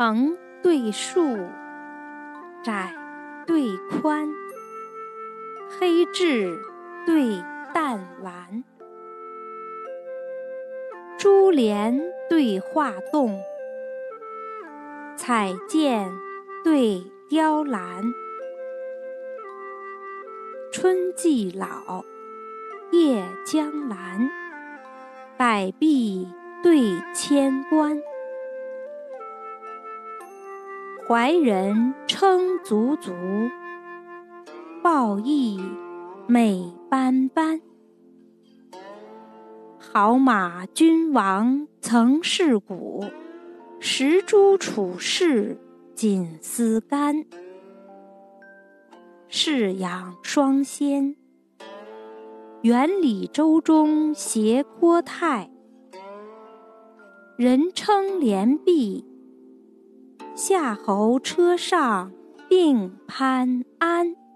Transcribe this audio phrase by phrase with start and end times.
[0.00, 1.36] 横对竖，
[2.62, 2.94] 窄
[3.48, 4.28] 对宽，
[5.68, 6.56] 黑质
[7.04, 7.42] 对
[7.74, 8.62] 淡蓝，
[11.18, 13.40] 珠帘对画栋，
[15.16, 16.08] 彩笺
[16.62, 18.14] 对雕栏，
[20.70, 22.04] 春既老，
[22.92, 24.30] 叶将蓝，
[25.36, 26.28] 百壁
[26.62, 28.00] 对千关。
[31.08, 33.14] 怀人称足足，
[34.82, 35.58] 抱翼
[36.26, 37.62] 美斑斑。
[39.78, 43.06] 好马君王曾是骨，
[43.80, 45.56] 石珠处士
[45.94, 47.24] 锦丝干。
[49.28, 51.16] 士养双仙，
[52.60, 55.50] 园里舟中携郭泰。
[57.38, 59.07] 人称连璧。
[60.38, 62.12] 夏侯车上
[62.48, 64.27] 并潘安。